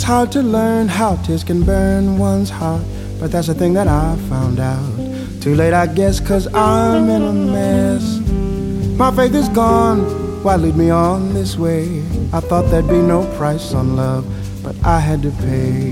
Hard 0.07 0.31
to 0.31 0.41
learn 0.41 0.87
how 0.87 1.17
tears 1.17 1.43
can 1.43 1.61
burn 1.63 2.17
one's 2.17 2.49
heart, 2.49 2.81
but 3.19 3.29
that's 3.29 3.47
the 3.47 3.53
thing 3.53 3.73
that 3.73 3.89
I 3.89 4.15
found 4.29 4.57
out. 4.57 4.89
Too 5.41 5.53
late, 5.53 5.73
I 5.73 5.85
guess, 5.85 6.21
cause 6.21 6.47
I'm 6.53 7.09
in 7.09 7.21
a 7.21 7.33
mess. 7.33 8.19
My 8.97 9.13
faith 9.13 9.35
is 9.35 9.49
gone, 9.49 9.99
why 10.43 10.55
lead 10.55 10.77
me 10.77 10.91
on 10.91 11.33
this 11.33 11.57
way? 11.57 11.99
I 12.31 12.39
thought 12.39 12.71
there'd 12.71 12.87
be 12.87 13.01
no 13.01 13.27
price 13.35 13.73
on 13.73 13.97
love, 13.97 14.25
but 14.63 14.77
I 14.81 15.01
had 15.01 15.23
to 15.23 15.31
pay. 15.31 15.91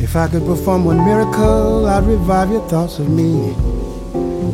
If 0.00 0.14
I 0.14 0.28
could 0.28 0.46
perform 0.46 0.84
one 0.84 1.04
miracle, 1.04 1.86
I'd 1.86 2.04
revive 2.04 2.52
your 2.52 2.68
thoughts 2.68 3.00
of 3.00 3.08
me. 3.08 3.48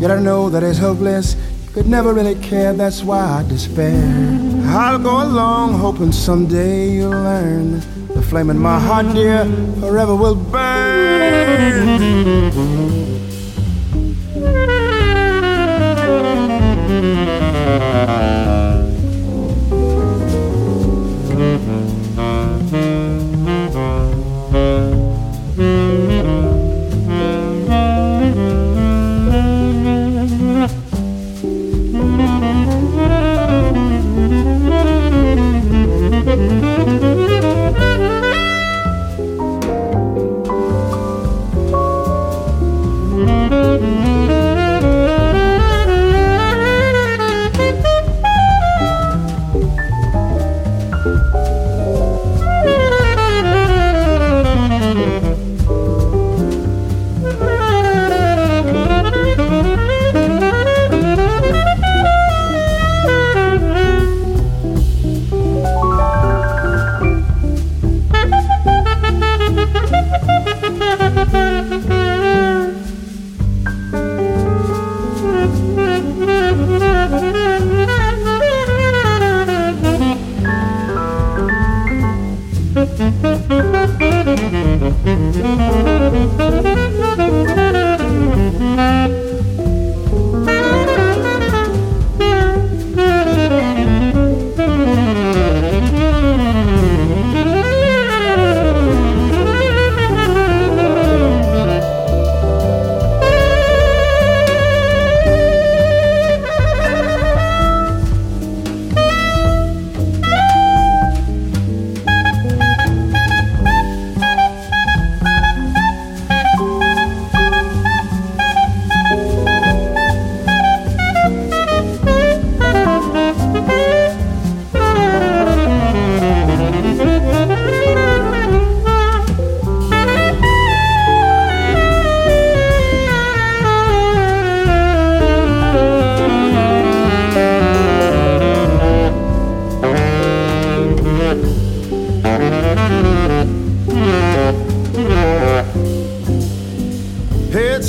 Yet 0.00 0.10
I 0.10 0.18
know 0.18 0.48
that 0.48 0.62
it's 0.62 0.78
hopeless, 0.78 1.36
you 1.66 1.70
could 1.72 1.86
never 1.86 2.14
really 2.14 2.36
care, 2.36 2.72
that's 2.72 3.02
why 3.02 3.20
I 3.20 3.42
despair. 3.46 4.02
I'll 4.68 4.98
go 4.98 5.22
along, 5.22 5.74
hoping 5.74 6.12
someday 6.12 6.92
you'll 6.92 7.10
learn. 7.10 7.82
Flame 8.32 8.48
in 8.48 8.58
my 8.58 8.80
heart, 8.80 9.12
dear, 9.14 9.44
forever 9.78 10.16
will 10.16 10.34
burn. 10.34 10.62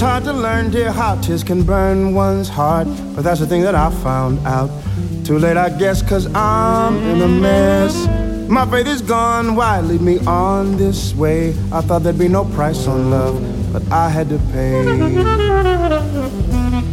Hard 0.03 0.25
to 0.25 0.33
learn, 0.33 0.69
dear, 0.69 0.91
how 0.91 1.15
tears 1.21 1.45
can 1.45 1.63
burn 1.63 2.13
one's 2.13 2.49
heart. 2.49 2.87
But 3.15 3.23
that's 3.23 3.39
the 3.39 3.47
thing 3.47 3.61
that 3.61 3.73
I 3.73 3.89
found 4.03 4.37
out. 4.45 4.69
Too 5.23 5.39
late, 5.39 5.55
I 5.55 5.69
guess, 5.69 6.01
cause 6.01 6.27
I'm 6.35 6.97
in 6.97 7.21
a 7.21 7.27
mess. 7.27 7.95
My 8.49 8.69
faith 8.69 8.87
is 8.87 9.01
gone, 9.01 9.55
why 9.55 9.79
lead 9.79 10.01
me 10.01 10.19
on 10.27 10.75
this 10.75 11.15
way? 11.15 11.51
I 11.71 11.79
thought 11.79 12.03
there'd 12.03 12.19
be 12.19 12.27
no 12.27 12.43
price 12.43 12.85
on 12.85 13.11
love, 13.11 13.41
but 13.71 13.81
I 13.93 14.09
had 14.09 14.27
to 14.27 14.37
pay. 14.51 14.81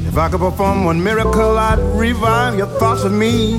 If 0.06 0.16
I 0.16 0.28
could 0.30 0.38
perform 0.38 0.84
one 0.84 1.02
miracle, 1.02 1.58
I'd 1.58 1.80
revive 1.98 2.56
your 2.56 2.68
thoughts 2.78 3.02
of 3.02 3.10
me. 3.12 3.56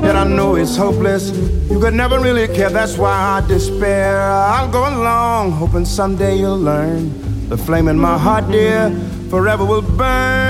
Yet 0.00 0.16
I 0.16 0.24
know 0.24 0.54
it's 0.54 0.76
hopeless. 0.76 1.30
You 1.70 1.78
could 1.78 1.94
never 1.94 2.18
really 2.18 2.48
care, 2.48 2.70
that's 2.70 2.96
why 2.96 3.12
I 3.12 3.46
despair. 3.46 4.18
I'll 4.22 4.70
go 4.70 4.88
along, 4.88 5.52
hoping 5.52 5.84
someday 5.84 6.38
you'll 6.38 6.58
learn. 6.58 7.25
The 7.48 7.56
flame 7.56 7.86
in 7.86 7.98
my 7.98 8.18
heart, 8.18 8.50
dear, 8.50 8.90
forever 9.30 9.64
will 9.64 9.82
burn. 9.82 10.46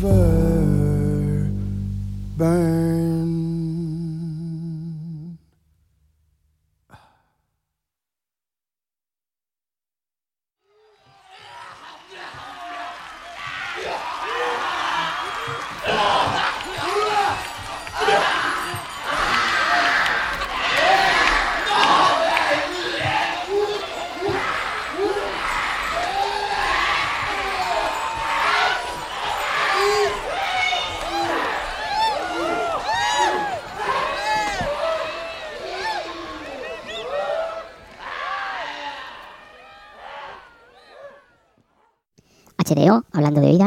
burn. 2.37 2.82